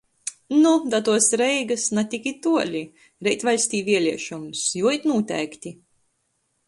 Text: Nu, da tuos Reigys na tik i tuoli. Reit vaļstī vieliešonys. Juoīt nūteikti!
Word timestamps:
Nu, 0.61 0.69
da 0.93 0.99
tuos 1.09 1.27
Reigys 1.41 1.83
na 1.97 2.03
tik 2.13 2.25
i 2.31 2.33
tuoli. 2.47 2.81
Reit 3.27 3.47
vaļstī 3.51 3.83
vieliešonys. 3.91 4.67
Juoīt 4.81 5.07
nūteikti! 5.13 5.79